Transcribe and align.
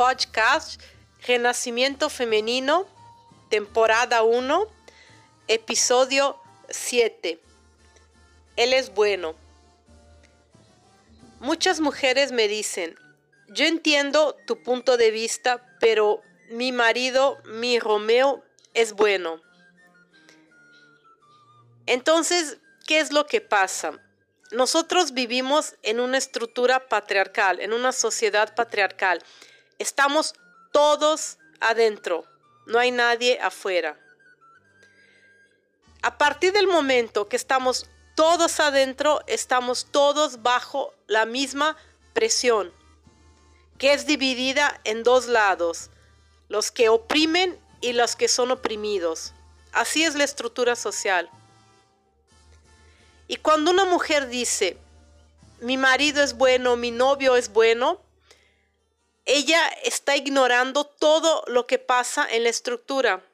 podcast 0.00 0.80
Renacimiento 1.26 2.08
Femenino, 2.08 2.86
temporada 3.50 4.22
1, 4.22 4.66
episodio 5.46 6.40
7. 6.70 7.38
Él 8.56 8.72
es 8.72 8.94
bueno. 8.94 9.34
Muchas 11.38 11.80
mujeres 11.80 12.32
me 12.32 12.48
dicen, 12.48 12.96
yo 13.48 13.66
entiendo 13.66 14.38
tu 14.46 14.62
punto 14.62 14.96
de 14.96 15.10
vista, 15.10 15.62
pero 15.80 16.22
mi 16.48 16.72
marido, 16.72 17.36
mi 17.44 17.78
Romeo, 17.78 18.42
es 18.72 18.94
bueno. 18.94 19.42
Entonces, 21.84 22.56
¿qué 22.86 23.00
es 23.00 23.12
lo 23.12 23.26
que 23.26 23.42
pasa? 23.42 24.00
Nosotros 24.50 25.12
vivimos 25.12 25.76
en 25.82 26.00
una 26.00 26.16
estructura 26.16 26.88
patriarcal, 26.88 27.60
en 27.60 27.74
una 27.74 27.92
sociedad 27.92 28.54
patriarcal. 28.54 29.22
Estamos 29.80 30.34
todos 30.72 31.38
adentro, 31.58 32.26
no 32.66 32.78
hay 32.78 32.90
nadie 32.90 33.40
afuera. 33.40 33.98
A 36.02 36.18
partir 36.18 36.52
del 36.52 36.66
momento 36.66 37.30
que 37.30 37.36
estamos 37.36 37.88
todos 38.14 38.60
adentro, 38.60 39.22
estamos 39.26 39.86
todos 39.90 40.42
bajo 40.42 40.92
la 41.06 41.24
misma 41.24 41.78
presión, 42.12 42.70
que 43.78 43.94
es 43.94 44.04
dividida 44.04 44.78
en 44.84 45.02
dos 45.02 45.28
lados, 45.28 45.88
los 46.50 46.70
que 46.70 46.90
oprimen 46.90 47.58
y 47.80 47.94
los 47.94 48.16
que 48.16 48.28
son 48.28 48.50
oprimidos. 48.50 49.32
Así 49.72 50.04
es 50.04 50.14
la 50.14 50.24
estructura 50.24 50.76
social. 50.76 51.30
Y 53.28 53.36
cuando 53.36 53.70
una 53.70 53.86
mujer 53.86 54.28
dice, 54.28 54.76
mi 55.60 55.78
marido 55.78 56.22
es 56.22 56.34
bueno, 56.34 56.76
mi 56.76 56.90
novio 56.90 57.34
es 57.36 57.50
bueno, 57.50 58.02
ella 59.32 59.68
está 59.84 60.16
ignorando 60.16 60.84
todo 60.84 61.44
lo 61.46 61.64
que 61.68 61.78
pasa 61.78 62.26
en 62.28 62.42
la 62.42 62.48
estructura. 62.48 63.24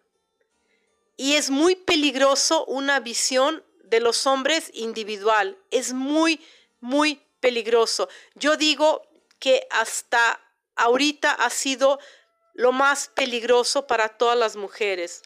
Y 1.16 1.36
es 1.36 1.48
muy 1.48 1.74
peligroso 1.74 2.66
una 2.66 3.00
visión 3.00 3.64
de 3.82 4.00
los 4.00 4.26
hombres 4.26 4.70
individual. 4.74 5.56
Es 5.70 5.94
muy, 5.94 6.44
muy 6.80 7.22
peligroso. 7.40 8.10
Yo 8.34 8.58
digo 8.58 9.08
que 9.38 9.66
hasta 9.70 10.38
ahorita 10.74 11.32
ha 11.32 11.48
sido 11.48 11.98
lo 12.52 12.72
más 12.72 13.08
peligroso 13.08 13.86
para 13.86 14.10
todas 14.10 14.36
las 14.36 14.54
mujeres. 14.54 15.22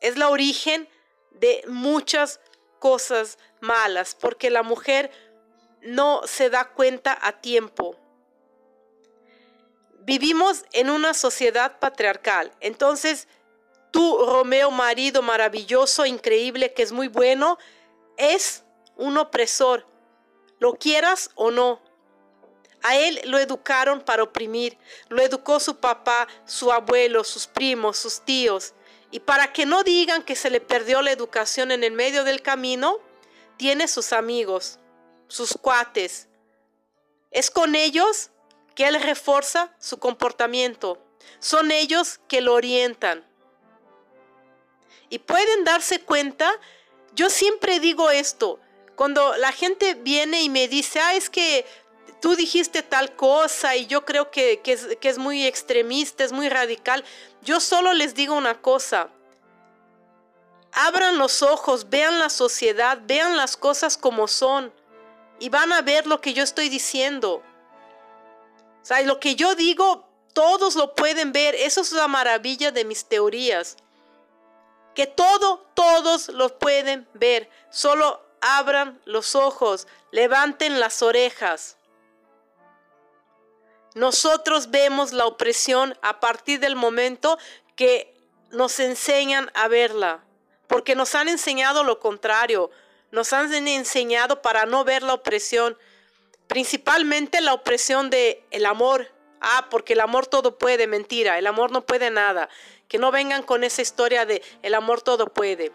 Es 0.00 0.16
la 0.16 0.30
origen 0.30 0.88
de 1.32 1.62
muchas 1.68 2.40
cosas 2.78 3.36
malas, 3.60 4.14
porque 4.18 4.48
la 4.48 4.62
mujer 4.62 5.10
no 5.82 6.22
se 6.26 6.48
da 6.48 6.70
cuenta 6.72 7.18
a 7.20 7.42
tiempo. 7.42 7.98
Vivimos 10.06 10.64
en 10.72 10.88
una 10.88 11.14
sociedad 11.14 11.80
patriarcal, 11.80 12.52
entonces 12.60 13.26
tú, 13.90 14.24
Romeo, 14.24 14.70
marido 14.70 15.20
maravilloso, 15.20 16.06
increíble, 16.06 16.72
que 16.72 16.84
es 16.84 16.92
muy 16.92 17.08
bueno, 17.08 17.58
es 18.16 18.62
un 18.94 19.18
opresor, 19.18 19.84
lo 20.60 20.74
quieras 20.74 21.30
o 21.34 21.50
no. 21.50 21.82
A 22.84 22.94
él 22.94 23.20
lo 23.24 23.40
educaron 23.40 24.00
para 24.00 24.22
oprimir, 24.22 24.78
lo 25.08 25.20
educó 25.20 25.58
su 25.58 25.78
papá, 25.78 26.28
su 26.44 26.70
abuelo, 26.70 27.24
sus 27.24 27.48
primos, 27.48 27.96
sus 27.96 28.20
tíos. 28.20 28.74
Y 29.10 29.18
para 29.18 29.52
que 29.52 29.66
no 29.66 29.82
digan 29.82 30.22
que 30.22 30.36
se 30.36 30.50
le 30.50 30.60
perdió 30.60 31.02
la 31.02 31.10
educación 31.10 31.72
en 31.72 31.82
el 31.82 31.90
medio 31.94 32.22
del 32.22 32.42
camino, 32.42 33.00
tiene 33.56 33.88
sus 33.88 34.12
amigos, 34.12 34.78
sus 35.26 35.58
cuates. 35.60 36.28
Es 37.32 37.50
con 37.50 37.74
ellos 37.74 38.30
que 38.76 38.86
él 38.86 39.02
refuerza 39.02 39.74
su 39.80 39.98
comportamiento. 39.98 41.02
Son 41.40 41.72
ellos 41.72 42.20
que 42.28 42.40
lo 42.40 42.54
orientan. 42.54 43.26
Y 45.08 45.18
pueden 45.18 45.64
darse 45.64 46.00
cuenta, 46.00 46.52
yo 47.14 47.30
siempre 47.30 47.80
digo 47.80 48.10
esto, 48.10 48.60
cuando 48.94 49.36
la 49.36 49.50
gente 49.50 49.94
viene 49.94 50.42
y 50.42 50.50
me 50.50 50.68
dice, 50.68 51.00
ah, 51.00 51.14
es 51.14 51.30
que 51.30 51.64
tú 52.20 52.36
dijiste 52.36 52.82
tal 52.82 53.16
cosa 53.16 53.76
y 53.76 53.86
yo 53.86 54.04
creo 54.04 54.30
que, 54.30 54.60
es, 54.64 54.86
que 55.00 55.08
es 55.08 55.18
muy 55.18 55.46
extremista, 55.46 56.22
es 56.22 56.32
muy 56.32 56.48
radical. 56.48 57.04
Yo 57.42 57.60
solo 57.60 57.94
les 57.94 58.14
digo 58.14 58.34
una 58.34 58.60
cosa. 58.60 59.08
Abran 60.72 61.16
los 61.16 61.42
ojos, 61.42 61.88
vean 61.88 62.18
la 62.18 62.28
sociedad, 62.28 62.98
vean 63.04 63.36
las 63.36 63.56
cosas 63.56 63.96
como 63.96 64.28
son 64.28 64.72
y 65.38 65.48
van 65.48 65.72
a 65.72 65.80
ver 65.80 66.06
lo 66.06 66.20
que 66.20 66.34
yo 66.34 66.42
estoy 66.42 66.68
diciendo. 66.68 67.42
Lo 69.04 69.20
que 69.20 69.34
yo 69.34 69.54
digo, 69.54 70.08
todos 70.32 70.74
lo 70.76 70.94
pueden 70.94 71.32
ver. 71.32 71.54
Eso 71.54 71.80
es 71.80 71.92
la 71.92 72.08
maravilla 72.08 72.70
de 72.70 72.84
mis 72.84 73.06
teorías. 73.06 73.76
Que 74.94 75.06
todo, 75.06 75.66
todos 75.74 76.28
lo 76.28 76.58
pueden 76.58 77.08
ver. 77.14 77.50
Solo 77.70 78.22
abran 78.40 79.00
los 79.04 79.34
ojos, 79.34 79.86
levanten 80.10 80.78
las 80.80 81.02
orejas. 81.02 81.76
Nosotros 83.94 84.70
vemos 84.70 85.12
la 85.12 85.26
opresión 85.26 85.98
a 86.02 86.20
partir 86.20 86.60
del 86.60 86.76
momento 86.76 87.38
que 87.76 88.14
nos 88.50 88.78
enseñan 88.78 89.50
a 89.54 89.68
verla, 89.68 90.22
porque 90.66 90.94
nos 90.94 91.14
han 91.14 91.28
enseñado 91.28 91.82
lo 91.82 91.98
contrario, 91.98 92.70
nos 93.10 93.32
han 93.32 93.52
enseñado 93.54 94.42
para 94.42 94.66
no 94.66 94.84
ver 94.84 95.02
la 95.02 95.14
opresión, 95.14 95.78
principalmente 96.46 97.40
la 97.40 97.54
opresión 97.54 98.10
de 98.10 98.44
el 98.50 98.66
amor. 98.66 99.12
Ah, 99.40 99.68
porque 99.70 99.92
el 99.92 100.00
amor 100.00 100.26
todo 100.26 100.58
puede, 100.58 100.86
mentira, 100.86 101.38
el 101.38 101.46
amor 101.46 101.70
no 101.70 101.84
puede 101.84 102.10
nada. 102.10 102.48
Que 102.88 102.98
no 102.98 103.10
vengan 103.10 103.42
con 103.42 103.64
esa 103.64 103.82
historia 103.82 104.26
de 104.26 104.42
el 104.62 104.74
amor 104.74 105.02
todo 105.02 105.26
puede. 105.26 105.72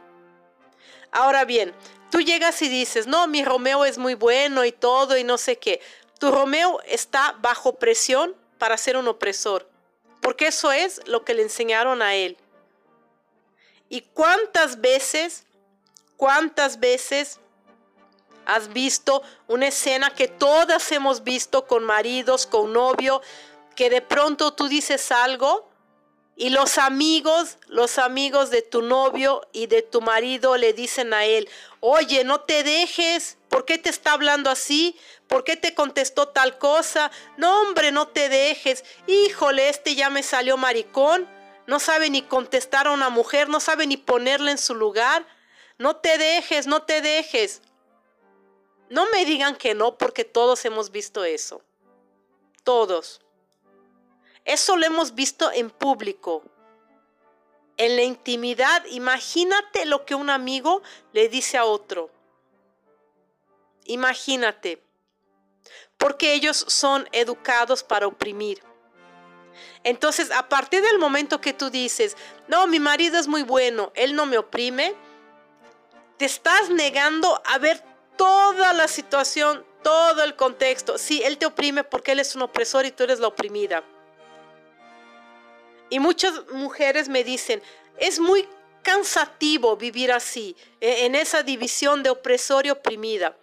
Ahora 1.11 1.45
bien, 1.45 1.73
tú 2.09 2.21
llegas 2.21 2.61
y 2.61 2.69
dices, 2.69 3.05
no, 3.05 3.27
mi 3.27 3.43
Romeo 3.43 3.85
es 3.85 3.97
muy 3.97 4.13
bueno 4.13 4.65
y 4.65 4.71
todo 4.71 5.17
y 5.17 5.23
no 5.23 5.37
sé 5.37 5.57
qué. 5.57 5.81
Tu 6.19 6.31
Romeo 6.31 6.79
está 6.85 7.35
bajo 7.39 7.75
presión 7.75 8.35
para 8.57 8.77
ser 8.77 8.95
un 8.95 9.07
opresor, 9.07 9.67
porque 10.21 10.47
eso 10.47 10.71
es 10.71 11.01
lo 11.07 11.25
que 11.25 11.33
le 11.33 11.41
enseñaron 11.41 12.01
a 12.01 12.15
él. 12.15 12.37
¿Y 13.89 14.01
cuántas 14.01 14.79
veces, 14.79 15.45
cuántas 16.15 16.79
veces 16.79 17.40
has 18.45 18.73
visto 18.73 19.23
una 19.47 19.67
escena 19.67 20.13
que 20.13 20.27
todas 20.27 20.91
hemos 20.91 21.23
visto 21.23 21.67
con 21.67 21.83
maridos, 21.83 22.45
con 22.45 22.73
novio, 22.73 23.21
que 23.75 23.89
de 23.89 24.01
pronto 24.01 24.53
tú 24.53 24.67
dices 24.67 25.11
algo 25.11 25.71
y 26.35 26.49
los 26.49 26.77
amigos, 26.77 27.57
los 27.67 27.97
amigos 27.97 28.49
de 28.49 28.61
tu 28.61 28.81
novio 28.81 29.47
y 29.53 29.67
de 29.67 29.81
tu 29.83 30.01
marido 30.01 30.57
le 30.57 30.73
dicen 30.73 31.13
a 31.13 31.25
él, 31.25 31.47
oye, 31.81 32.23
no 32.23 32.41
te 32.41 32.63
dejes, 32.63 33.37
¿por 33.49 33.65
qué 33.65 33.77
te 33.77 33.89
está 33.89 34.13
hablando 34.13 34.49
así? 34.49 34.97
¿Por 35.27 35.43
qué 35.43 35.55
te 35.55 35.75
contestó 35.75 36.29
tal 36.29 36.57
cosa? 36.57 37.11
No, 37.37 37.61
hombre, 37.61 37.91
no 37.91 38.07
te 38.07 38.27
dejes. 38.27 38.83
Híjole, 39.07 39.69
este 39.69 39.95
ya 39.95 40.09
me 40.09 40.23
salió 40.23 40.57
maricón. 40.57 41.29
No 41.67 41.79
sabe 41.79 42.09
ni 42.09 42.21
contestar 42.21 42.87
a 42.87 42.91
una 42.91 43.09
mujer, 43.09 43.47
no 43.47 43.59
sabe 43.59 43.85
ni 43.87 43.97
ponerla 43.97 44.51
en 44.51 44.57
su 44.57 44.73
lugar. 44.73 45.25
No 45.77 45.97
te 45.97 46.17
dejes, 46.17 46.67
no 46.67 46.81
te 46.81 47.01
dejes. 47.01 47.61
No 48.91 49.09
me 49.09 49.23
digan 49.23 49.55
que 49.55 49.73
no, 49.73 49.97
porque 49.97 50.25
todos 50.25 50.65
hemos 50.65 50.91
visto 50.91 51.23
eso. 51.23 51.61
Todos. 52.65 53.21
Eso 54.43 54.75
lo 54.75 54.85
hemos 54.85 55.15
visto 55.15 55.49
en 55.49 55.69
público. 55.69 56.43
En 57.77 57.95
la 57.95 58.03
intimidad, 58.03 58.83
imagínate 58.87 59.85
lo 59.85 60.05
que 60.05 60.13
un 60.13 60.29
amigo 60.29 60.81
le 61.13 61.29
dice 61.29 61.57
a 61.57 61.63
otro. 61.63 62.09
Imagínate. 63.85 64.83
Porque 65.97 66.33
ellos 66.33 66.65
son 66.67 67.07
educados 67.13 67.83
para 67.83 68.07
oprimir. 68.07 68.61
Entonces, 69.85 70.31
a 70.31 70.49
partir 70.49 70.81
del 70.81 70.99
momento 70.99 71.39
que 71.39 71.53
tú 71.53 71.69
dices, 71.69 72.17
no, 72.49 72.67
mi 72.67 72.81
marido 72.81 73.17
es 73.17 73.29
muy 73.29 73.43
bueno, 73.43 73.93
él 73.95 74.15
no 74.15 74.25
me 74.25 74.37
oprime, 74.37 74.95
te 76.17 76.25
estás 76.25 76.69
negando 76.69 77.41
a 77.45 77.57
ver 77.57 77.90
toda 78.21 78.71
la 78.73 78.87
situación, 78.87 79.65
todo 79.81 80.23
el 80.23 80.35
contexto. 80.35 80.99
Sí, 80.99 81.23
él 81.25 81.39
te 81.39 81.47
oprime 81.47 81.83
porque 81.83 82.11
él 82.11 82.19
es 82.19 82.35
un 82.35 82.43
opresor 82.43 82.85
y 82.85 82.91
tú 82.91 83.01
eres 83.01 83.19
la 83.19 83.25
oprimida. 83.25 83.83
Y 85.89 85.97
muchas 85.97 86.47
mujeres 86.51 87.09
me 87.09 87.23
dicen, 87.23 87.63
es 87.97 88.19
muy 88.19 88.47
cansativo 88.83 89.75
vivir 89.75 90.11
así, 90.11 90.55
e, 90.79 91.07
en 91.07 91.15
esa 91.15 91.41
división 91.41 92.03
de 92.03 92.11
opresor 92.11 92.67
y 92.67 92.69
oprimida. 92.69 93.35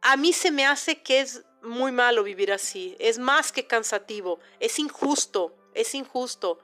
A 0.00 0.16
mí 0.16 0.32
se 0.32 0.50
me 0.50 0.64
hace 0.64 1.02
que 1.02 1.20
es 1.20 1.42
muy 1.60 1.92
malo 1.92 2.22
vivir 2.22 2.50
así, 2.52 2.96
es 2.98 3.18
más 3.18 3.52
que 3.52 3.66
cansativo, 3.66 4.40
es 4.60 4.78
injusto, 4.78 5.54
es 5.74 5.94
injusto. 5.94 6.58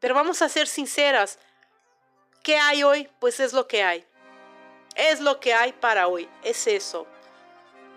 Pero 0.00 0.16
vamos 0.16 0.42
a 0.42 0.48
ser 0.48 0.66
sinceras, 0.66 1.38
¿qué 2.42 2.56
hay 2.56 2.82
hoy? 2.82 3.08
Pues 3.20 3.38
es 3.38 3.52
lo 3.52 3.68
que 3.68 3.84
hay. 3.84 4.04
Es 4.96 5.20
lo 5.20 5.40
que 5.40 5.52
hay 5.52 5.72
para 5.72 6.08
hoy, 6.08 6.28
es 6.42 6.66
eso. 6.66 7.06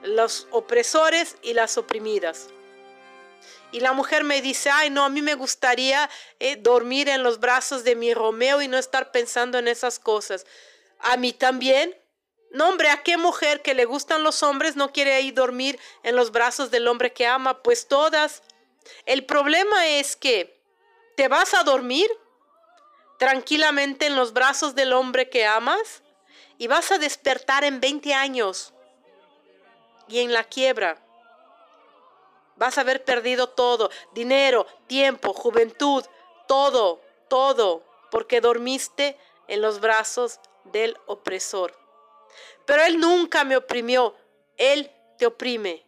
Los 0.03 0.47
opresores 0.51 1.37
y 1.41 1.53
las 1.53 1.77
oprimidas. 1.77 2.49
Y 3.71 3.79
la 3.79 3.93
mujer 3.93 4.23
me 4.23 4.41
dice, 4.41 4.69
ay, 4.69 4.89
no, 4.89 5.05
a 5.05 5.09
mí 5.09 5.21
me 5.21 5.35
gustaría 5.35 6.09
eh, 6.39 6.57
dormir 6.57 7.07
en 7.07 7.23
los 7.23 7.39
brazos 7.39 7.83
de 7.83 7.95
mi 7.95 8.13
Romeo 8.13 8.61
y 8.61 8.67
no 8.67 8.77
estar 8.77 9.11
pensando 9.11 9.57
en 9.57 9.67
esas 9.67 9.99
cosas. 9.99 10.45
A 10.99 11.17
mí 11.17 11.31
también. 11.33 11.95
No, 12.51 12.67
hombre, 12.67 12.89
¿a 12.89 13.03
qué 13.03 13.15
mujer 13.15 13.61
que 13.61 13.75
le 13.75 13.85
gustan 13.85 14.23
los 14.23 14.41
hombres 14.41 14.75
no 14.75 14.91
quiere 14.91 15.21
ir 15.21 15.35
dormir 15.35 15.79
en 16.03 16.15
los 16.15 16.31
brazos 16.31 16.71
del 16.71 16.87
hombre 16.87 17.13
que 17.13 17.27
ama? 17.27 17.61
Pues 17.61 17.87
todas. 17.87 18.41
El 19.05 19.25
problema 19.25 19.87
es 19.87 20.15
que 20.15 20.59
te 21.15 21.27
vas 21.27 21.53
a 21.53 21.63
dormir 21.63 22.09
tranquilamente 23.19 24.07
en 24.07 24.15
los 24.15 24.33
brazos 24.33 24.73
del 24.73 24.93
hombre 24.93 25.29
que 25.29 25.45
amas 25.45 26.01
y 26.59 26.67
vas 26.67 26.91
a 26.91 26.99
despertar 26.99 27.63
en 27.63 27.79
20 27.79 28.13
años 28.13 28.73
y 30.09 30.19
en 30.19 30.33
la 30.33 30.43
quiebra. 30.43 31.01
Vas 32.57 32.77
a 32.77 32.81
haber 32.81 33.05
perdido 33.05 33.47
todo, 33.47 33.89
dinero, 34.11 34.67
tiempo, 34.85 35.33
juventud, 35.33 36.05
todo, 36.47 37.01
todo, 37.29 37.81
porque 38.11 38.41
dormiste 38.41 39.17
en 39.47 39.61
los 39.61 39.79
brazos 39.79 40.41
del 40.65 40.97
opresor. 41.05 41.73
Pero 42.65 42.83
Él 42.83 42.99
nunca 42.99 43.45
me 43.45 43.55
oprimió, 43.55 44.13
Él 44.57 44.91
te 45.17 45.27
oprime. 45.27 45.85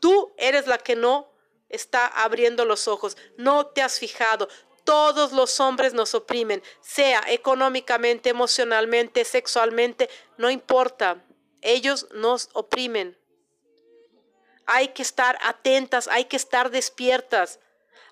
Tú 0.00 0.32
eres 0.38 0.66
la 0.66 0.78
que 0.78 0.96
no 0.96 1.28
está 1.68 2.06
abriendo 2.06 2.64
los 2.64 2.88
ojos, 2.88 3.18
no 3.36 3.66
te 3.66 3.82
has 3.82 3.98
fijado. 3.98 4.48
Todos 4.84 5.32
los 5.32 5.60
hombres 5.60 5.94
nos 5.94 6.14
oprimen, 6.14 6.62
sea 6.80 7.22
económicamente, 7.28 8.28
emocionalmente, 8.28 9.24
sexualmente, 9.24 10.10
no 10.36 10.50
importa. 10.50 11.24
Ellos 11.62 12.06
nos 12.12 12.50
oprimen. 12.52 13.18
Hay 14.66 14.88
que 14.88 15.02
estar 15.02 15.38
atentas, 15.42 16.08
hay 16.08 16.26
que 16.26 16.36
estar 16.36 16.70
despiertas. 16.70 17.60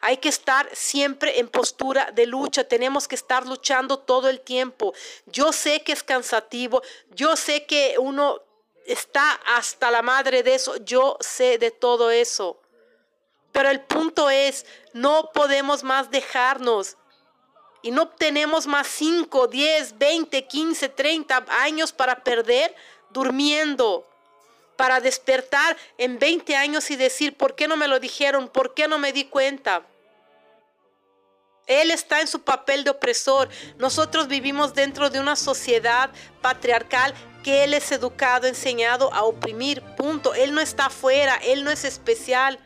Hay 0.05 0.17
que 0.17 0.29
estar 0.29 0.69
siempre 0.75 1.39
en 1.39 1.49
postura 1.49 2.11
de 2.13 2.27
lucha. 2.27 2.65
Tenemos 2.65 3.07
que 3.07 3.15
estar 3.15 3.47
luchando 3.47 4.01
todo 4.01 4.29
el 4.29 4.41
tiempo. 4.41 4.93
Yo 5.27 5.53
sé 5.53 5.85
que 5.85 5.93
es 5.93 6.03
cansativo. 6.03 6.83
Yo 7.11 7.37
sé 7.37 7.67
que 7.67 7.95
uno 8.01 8.43
está 8.85 9.33
hasta 9.47 9.93
la 9.93 10.03
madre 10.03 10.43
de 10.43 10.57
eso. 10.57 10.77
Yo 10.79 11.19
sé 11.21 11.59
de 11.59 11.71
todo 11.71 12.11
eso. 12.11 12.62
Pero 13.53 13.69
el 13.69 13.81
punto 13.83 14.31
es, 14.31 14.67
no 14.93 15.31
podemos 15.33 15.85
más 15.85 16.11
dejarnos. 16.11 16.97
Y 17.83 17.91
no 17.91 18.09
tenemos 18.09 18.67
más 18.67 18.87
5, 18.87 19.49
10, 19.49 19.99
20, 19.99 20.47
15, 20.47 20.89
30 20.89 21.47
años 21.49 21.93
para 21.93 22.23
perder 22.23 22.75
durmiendo 23.11 24.07
para 24.77 25.01
despertar 25.01 25.77
en 25.97 26.19
20 26.19 26.57
años 26.57 26.91
y 26.91 26.97
decir, 26.97 27.37
¿por 27.37 27.55
qué 27.55 27.69
no 27.69 27.77
me 27.77 27.87
lo 27.87 28.01
dijeron? 28.01 28.49
¿Por 28.49 28.75
qué 28.75 28.89
no 28.89 28.99
me 28.99 29.13
di 29.13 29.27
cuenta? 29.27 29.87
Él 31.67 31.93
está 31.93 32.21
en 32.21 32.27
su 32.27 32.43
papel 32.43 32.83
de 32.83 32.91
opresor. 32.91 33.49
Nosotros 33.79 34.27
vivimos 34.27 34.75
dentro 34.75 35.09
de 35.09 35.21
una 35.21 35.37
sociedad 35.37 36.11
patriarcal 36.41 37.15
que 37.45 37.63
Él 37.63 37.75
es 37.75 37.93
educado, 37.93 38.49
enseñado 38.49 39.13
a 39.15 39.23
oprimir. 39.23 39.83
Punto. 39.97 40.35
Él 40.35 40.53
no 40.53 40.61
está 40.61 40.87
afuera, 40.87 41.39
Él 41.45 41.63
no 41.63 41.71
es 41.71 41.85
especial. 41.85 42.59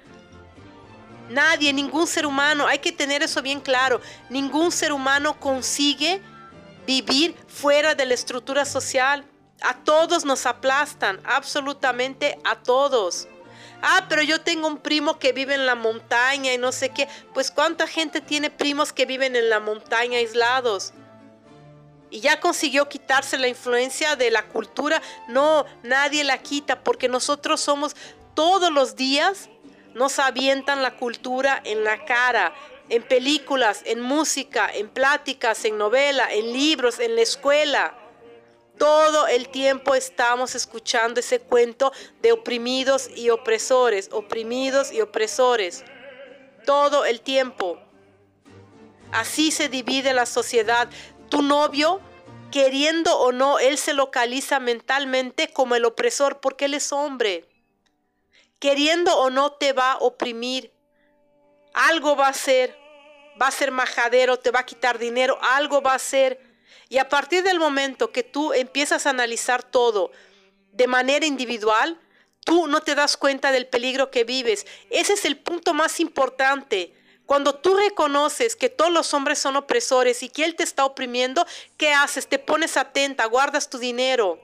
Nadie, 1.29 1.73
ningún 1.73 2.07
ser 2.07 2.27
humano, 2.27 2.67
hay 2.67 2.79
que 2.79 2.93
tener 2.93 3.23
eso 3.23 3.43
bien 3.43 3.61
claro. 3.61 4.01
Ningún 4.31 4.71
ser 4.71 4.93
humano 4.93 5.39
consigue 5.41 6.21
vivir 6.87 7.35
fuera 7.49 7.95
de 7.95 8.07
la 8.07 8.15
estructura 8.15 8.65
social. 8.65 9.25
A 9.63 9.75
todos 9.85 10.25
nos 10.25 10.47
aplastan, 10.47 11.21
absolutamente 11.25 12.39
a 12.45 12.57
todos. 12.57 13.27
Ah, 13.83 14.07
pero 14.09 14.23
yo 14.23 14.41
tengo 14.41 14.69
un 14.69 14.79
primo 14.79 15.19
que 15.19 15.33
vive 15.33 15.55
en 15.55 15.67
la 15.67 15.75
montaña 15.75 16.53
y 16.53 16.59
no 16.59 16.73
sé 16.73 16.91
qué. 16.91 17.09
Pues 17.35 17.51
cuánta 17.51 17.87
gente 17.87 18.21
tiene 18.21 18.51
primos 18.51 18.93
que 18.93 19.07
viven 19.07 19.37
en 19.37 19.51
la 19.51 19.61
montaña 19.61 20.19
aislados. 20.19 20.93
Y 22.11 22.21
ya 22.21 22.41
consiguió 22.41 22.89
quitarse 22.89 23.37
la 23.37 23.49
influencia 23.49 24.17
de 24.17 24.31
la 24.31 24.45
cultura. 24.45 25.03
No, 25.29 25.67
nadie 25.83 26.25
la 26.25 26.39
quita 26.39 26.83
porque 26.83 27.09
nosotros 27.09 27.61
somos 27.61 27.97
todos 28.35 28.71
los 28.71 28.97
días, 28.97 29.49
nos 29.97 30.19
avientan 30.19 30.83
la 30.83 30.95
cultura 30.95 31.59
en 31.65 31.83
la 31.83 32.05
cara, 32.05 32.55
en 32.91 33.03
películas, 33.03 33.81
en 33.87 34.03
música, 34.03 34.71
en 34.73 34.91
pláticas, 34.91 35.65
en 35.65 35.79
novela, 35.79 36.31
en 36.31 36.53
libros, 36.53 37.01
en 37.01 37.17
la 37.17 37.23
escuela. 37.23 37.95
Todo 38.77 39.27
el 39.27 39.49
tiempo 39.49 39.95
estamos 39.95 40.55
escuchando 40.55 41.21
ese 41.21 41.41
cuento 41.41 41.95
de 42.21 42.33
oprimidos 42.33 43.09
y 43.17 43.31
opresores, 43.31 44.11
oprimidos 44.13 44.93
y 44.93 45.01
opresores. 45.01 45.83
Todo 46.67 47.07
el 47.07 47.23
tiempo. 47.23 47.81
Así 49.13 49.51
se 49.51 49.71
divide 49.71 50.13
la 50.13 50.27
sociedad. 50.27 50.91
Tu 51.31 51.41
novio, 51.41 52.03
queriendo 52.53 53.19
o 53.19 53.33
no, 53.33 53.59
él 53.59 53.79
se 53.79 53.95
localiza 53.95 54.61
mentalmente 54.61 55.49
como 55.55 55.75
el 55.75 55.87
opresor 55.87 56.39
porque 56.41 56.67
él 56.67 56.75
es 56.75 56.93
hombre. 56.93 57.47
Queriendo 58.67 59.17
o 59.19 59.31
no, 59.31 59.53
te 59.53 59.73
va 59.73 59.93
a 59.93 59.99
oprimir. 59.99 60.73
Algo 61.73 62.17
va 62.17 62.29
a 62.29 62.33
ser. 62.33 62.77
Va 63.41 63.49
a 63.49 63.51
ser 63.51 63.71
majadero, 63.71 64.39
te 64.39 64.51
va 64.51 64.61
a 64.61 64.67
quitar 64.67 64.99
dinero, 64.99 65.39
algo 65.43 65.83
va 65.83 65.93
a 65.93 65.99
ser 65.99 66.41
y 66.89 66.99
a 66.99 67.09
partir 67.09 67.43
del 67.43 67.59
momento 67.59 68.13
que 68.13 68.23
tú 68.23 68.53
empiezas 68.53 69.07
a 69.07 69.11
analizar 69.11 69.63
todo 69.63 70.13
de 70.73 70.87
manera 70.87 71.27
individual, 71.27 71.99
tú 72.45 72.69
no 72.69 72.81
te 72.81 72.95
das 72.95 73.17
cuenta 73.17 73.51
del 73.51 73.67
peligro 73.67 74.11
que 74.11 74.25
vives. 74.25 74.67
Ese 74.91 75.15
es 75.15 75.25
el 75.25 75.39
punto 75.39 75.75
más 75.75 75.99
importante. 76.01 76.95
Cuando 77.25 77.57
tú 77.57 77.75
reconoces 77.75 78.55
que 78.55 78.69
todos 78.69 78.93
los 78.93 79.13
hombres 79.15 79.39
son 79.39 79.57
opresores 79.57 80.23
y 80.23 80.29
que 80.29 80.45
Él 80.45 80.55
te 80.55 80.63
está 80.63 80.85
oprimiendo, 80.85 81.45
¿qué 81.77 81.93
haces? 81.93 82.29
Te 82.29 82.39
pones 82.39 82.77
atenta, 82.77 83.25
guardas 83.27 83.69
tu 83.69 83.79
dinero. 83.79 84.41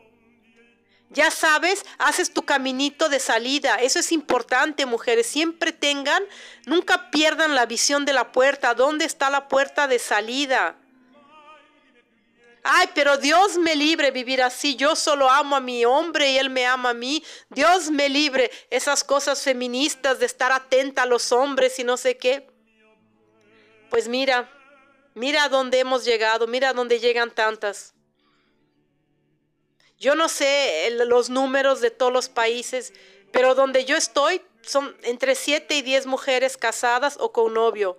Ya 1.13 1.31
sabes, 1.31 1.85
haces 1.99 2.33
tu 2.33 2.43
caminito 2.43 3.11
de 3.11 3.21
salida. 3.21 3.77
Eso 3.77 3.99
es 3.99 4.13
importante, 4.13 4.87
mujeres. 4.87 5.27
Siempre 5.27 5.73
tengan, 5.73 6.23
nunca 6.65 7.11
pierdan 7.11 7.55
la 7.55 7.67
visión 7.67 8.07
de 8.07 8.15
la 8.15 8.33
puerta. 8.33 8.75
¿Dónde 8.75 9.05
está 9.05 9.29
la 9.29 9.49
puerta 9.49 9.87
de 9.89 9.99
salida? 9.99 10.77
Ay, 12.65 12.89
pero 12.95 13.19
Dios 13.19 13.59
me 13.59 13.75
libre 13.75 14.11
vivir 14.11 14.43
así. 14.43 14.75
Yo 14.77 14.97
solo 14.97 15.29
amo 15.29 15.57
a 15.57 15.61
mi 15.61 15.85
hombre 15.85 16.31
y 16.31 16.39
él 16.39 16.49
me 16.49 16.65
ama 16.65 16.91
a 16.91 16.95
mí. 16.95 17.23
Dios 17.51 17.91
me 17.91 18.09
libre 18.09 18.51
esas 18.71 19.05
cosas 19.05 19.43
feministas 19.43 20.19
de 20.19 20.27
estar 20.27 20.51
atenta 20.51 21.03
a 21.03 21.07
los 21.07 21.31
hombres 21.33 21.79
y 21.79 21.85
no 21.85 21.97
sé 21.97 22.17
qué. 22.17 22.49
Pues 23.91 24.09
mira, 24.09 24.51
mira 25.15 25.45
a 25.45 25.49
dónde 25.51 25.81
hemos 25.81 26.05
llegado, 26.05 26.47
mira 26.47 26.71
a 26.71 26.73
dónde 26.73 27.01
llegan 27.01 27.31
tantas. 27.35 27.93
Yo 30.03 30.17
no 30.17 30.29
sé 30.29 30.91
los 31.07 31.31
números 31.31 31.81
de 31.81 31.93
todos 31.93 32.13
los 32.13 32.29
países, 32.29 32.93
pero 33.31 33.55
donde 33.55 33.85
yo 33.85 33.97
estoy 33.97 34.43
son 34.63 34.97
entre 35.05 35.37
7 35.37 35.77
y 35.77 35.83
10 35.83 36.07
mujeres 36.07 36.57
casadas 36.57 37.17
o 37.21 37.31
con 37.31 37.55
novio 37.55 37.97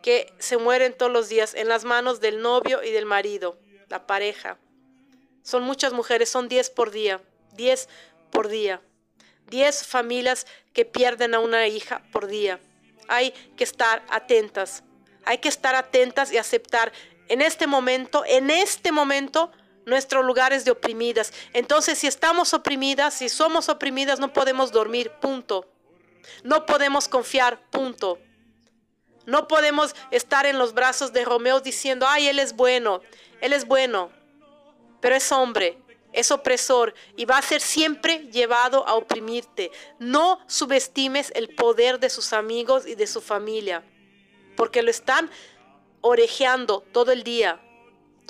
que 0.00 0.32
se 0.38 0.56
mueren 0.56 0.94
todos 0.96 1.12
los 1.12 1.28
días 1.28 1.52
en 1.52 1.68
las 1.68 1.84
manos 1.84 2.20
del 2.20 2.40
novio 2.40 2.82
y 2.82 2.92
del 2.92 3.04
marido, 3.04 3.58
la 3.90 4.06
pareja. 4.06 4.56
Son 5.42 5.64
muchas 5.64 5.92
mujeres, 5.92 6.30
son 6.30 6.48
10 6.48 6.70
por 6.70 6.90
día, 6.90 7.20
10 7.56 7.86
por 8.30 8.48
día. 8.48 8.80
10 9.48 9.86
familias 9.86 10.46
que 10.72 10.86
pierden 10.86 11.34
a 11.34 11.40
una 11.40 11.66
hija 11.66 12.02
por 12.10 12.26
día. 12.26 12.58
Hay 13.06 13.32
que 13.58 13.64
estar 13.64 14.02
atentas, 14.08 14.82
hay 15.26 15.36
que 15.36 15.50
estar 15.50 15.74
atentas 15.74 16.32
y 16.32 16.38
aceptar 16.38 16.90
en 17.28 17.42
este 17.42 17.66
momento, 17.66 18.24
en 18.26 18.48
este 18.48 18.92
momento, 18.92 19.52
nuestro 19.86 20.22
lugar 20.22 20.52
es 20.52 20.64
de 20.64 20.70
oprimidas. 20.70 21.32
Entonces, 21.52 21.98
si 21.98 22.06
estamos 22.06 22.54
oprimidas, 22.54 23.14
si 23.14 23.28
somos 23.28 23.68
oprimidas, 23.68 24.20
no 24.20 24.32
podemos 24.32 24.72
dormir, 24.72 25.10
punto. 25.20 25.66
No 26.44 26.66
podemos 26.66 27.08
confiar, 27.08 27.60
punto. 27.70 28.18
No 29.26 29.48
podemos 29.48 29.94
estar 30.10 30.46
en 30.46 30.58
los 30.58 30.74
brazos 30.74 31.12
de 31.12 31.24
Romeo 31.24 31.60
diciendo, 31.60 32.06
ay, 32.08 32.28
él 32.28 32.38
es 32.38 32.54
bueno, 32.54 33.00
él 33.40 33.52
es 33.52 33.66
bueno, 33.66 34.10
pero 35.00 35.14
es 35.14 35.30
hombre, 35.30 35.78
es 36.12 36.30
opresor 36.30 36.94
y 37.16 37.24
va 37.24 37.38
a 37.38 37.42
ser 37.42 37.60
siempre 37.60 38.28
llevado 38.32 38.86
a 38.88 38.94
oprimirte. 38.94 39.70
No 39.98 40.40
subestimes 40.46 41.32
el 41.34 41.54
poder 41.54 42.00
de 42.00 42.10
sus 42.10 42.32
amigos 42.32 42.86
y 42.86 42.94
de 42.94 43.06
su 43.06 43.20
familia, 43.20 43.84
porque 44.56 44.82
lo 44.82 44.90
están 44.90 45.30
orejeando 46.00 46.80
todo 46.92 47.12
el 47.12 47.22
día, 47.22 47.60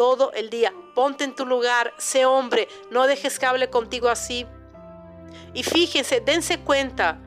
todo 0.00 0.32
el 0.32 0.48
día. 0.48 0.72
Ponte 0.94 1.24
en 1.24 1.34
tu 1.34 1.44
lugar, 1.44 1.92
sé 1.98 2.24
hombre, 2.24 2.68
no 2.90 3.06
dejes 3.06 3.38
que 3.38 3.44
hable 3.44 3.68
contigo 3.68 4.08
así. 4.08 4.46
Y 5.52 5.62
fíjense, 5.62 6.22
dense 6.22 6.58
cuenta, 6.60 7.20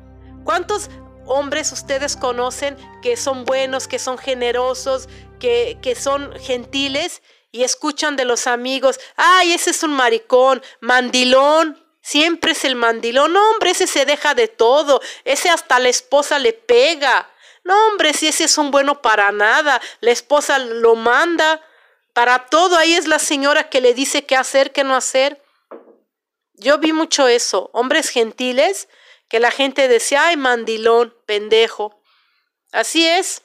¿cuántos 0.44 0.90
hombres 1.28 1.72
ustedes 1.72 2.18
conocen 2.18 2.76
que 3.04 3.16
son 3.16 3.46
buenos, 3.46 3.88
que 3.88 4.00
son 4.00 4.18
generosos, 4.18 5.08
que, 5.40 5.78
que 5.84 5.94
son 5.94 6.34
gentiles 6.40 7.22
y 7.52 7.62
escuchan 7.62 8.16
de 8.16 8.26
los 8.26 8.48
amigos, 8.48 9.00
ay, 9.18 9.54
ese 9.54 9.70
es 9.70 9.84
un 9.84 9.94
maricón, 9.94 10.64
mandilón, 10.80 11.80
Siempre 12.02 12.52
es 12.52 12.66
el 12.66 12.76
mandilón. 12.76 13.32
No, 13.32 13.52
hombre, 13.52 13.70
ese 13.70 13.88
se 13.88 14.06
deja 14.06 14.34
de 14.34 14.50
todo. 14.50 15.00
Ese 15.24 15.50
hasta 15.50 15.80
la 15.80 15.88
esposa 15.88 16.38
le 16.38 16.52
pega. 16.52 17.30
No, 17.64 17.74
hombre, 17.88 18.14
si 18.14 18.28
ese 18.28 18.44
es 18.44 18.58
un 18.58 18.72
bueno 18.72 19.02
para 19.02 19.32
nada. 19.32 19.80
La 20.02 20.12
esposa 20.12 20.60
lo 20.60 20.96
manda. 20.96 21.62
Para 22.14 22.46
todo 22.46 22.78
ahí 22.78 22.94
es 22.94 23.08
la 23.08 23.20
señora 23.20 23.70
que 23.70 23.82
le 23.82 23.94
dice 23.94 24.26
qué 24.26 24.36
hacer, 24.36 24.72
qué 24.72 24.84
no 24.84 24.96
hacer. 24.96 25.44
Yo 26.54 26.78
vi 26.78 26.94
mucho 26.94 27.28
eso. 27.28 27.70
Hombres 27.74 28.10
gentiles 28.10 28.88
que 29.30 29.40
la 29.40 29.52
gente 29.52 29.88
decía, 29.88 30.28
ay, 30.28 30.38
mandilón, 30.38 31.16
pendejo. 31.26 32.02
Así 32.72 33.08
es. 33.08 33.42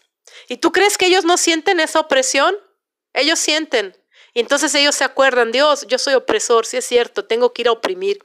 ¿Y 0.49 0.59
tú 0.59 0.71
crees 0.73 0.99
que 0.99 1.07
ellos 1.07 1.25
no 1.25 1.39
sienten 1.39 1.81
esa 1.81 2.01
opresión? 2.01 2.55
Ellos 3.15 3.39
sienten. 3.39 3.97
Y 4.35 4.41
entonces 4.41 4.75
ellos 4.75 4.95
se 4.95 5.05
acuerdan, 5.05 5.51
Dios, 5.51 5.87
yo 5.89 5.99
soy 5.99 6.15
opresor, 6.15 6.67
sí 6.67 6.77
es 6.77 6.85
cierto, 6.85 7.25
tengo 7.25 7.53
que 7.53 7.63
ir 7.63 7.69
a 7.69 7.73
oprimir 7.73 8.23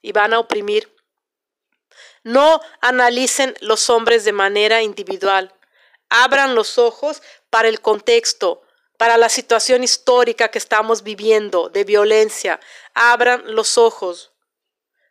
y 0.00 0.12
van 0.12 0.32
a 0.32 0.38
oprimir. 0.38 0.94
No 2.22 2.60
analicen 2.80 3.54
los 3.60 3.90
hombres 3.90 4.24
de 4.24 4.32
manera 4.32 4.82
individual. 4.82 5.52
Abran 6.08 6.54
los 6.54 6.78
ojos 6.78 7.22
para 7.50 7.68
el 7.68 7.80
contexto, 7.80 8.62
para 9.02 9.16
la 9.16 9.28
situación 9.28 9.82
histórica 9.82 10.46
que 10.46 10.58
estamos 10.58 11.02
viviendo 11.02 11.68
de 11.68 11.82
violencia. 11.82 12.60
Abran 12.94 13.42
los 13.52 13.76
ojos. 13.76 14.30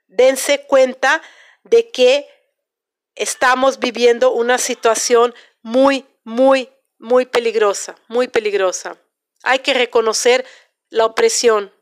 Dense 0.07 0.65
cuenta 0.65 1.21
de 1.63 1.91
que 1.91 2.25
estamos 3.15 3.79
viviendo 3.79 4.31
una 4.31 4.59
situación 4.59 5.35
muy, 5.61 6.05
muy, 6.23 6.69
muy 6.99 7.25
peligrosa, 7.25 7.97
muy 8.07 8.29
peligrosa. 8.29 8.95
Hay 9.43 9.59
que 9.59 9.73
reconocer 9.73 10.45
la 10.87 11.05
opresión. 11.05 11.73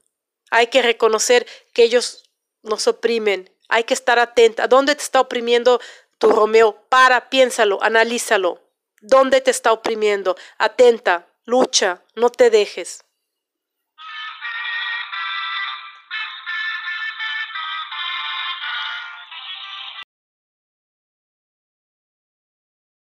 Hay 0.49 0.65
que 0.65 0.81
reconocer 0.81 1.45
que 1.73 1.83
ellos 1.83 2.23
nos 2.63 2.87
oprimen. 2.87 3.55
Hay 3.67 3.83
que 3.83 3.93
estar 3.93 4.17
atenta. 4.17 4.67
¿Dónde 4.67 4.95
te 4.95 5.03
está 5.03 5.21
oprimiendo 5.21 5.79
tu 6.17 6.31
Romeo? 6.31 6.73
Para, 6.89 7.29
piénsalo, 7.29 7.77
analízalo. 7.83 8.63
¿Dónde 8.99 9.41
te 9.41 9.51
está 9.51 9.71
oprimiendo? 9.71 10.35
Atenta, 10.57 11.28
lucha, 11.49 12.03
no 12.15 12.29
te 12.29 12.51
dejes. 12.51 13.03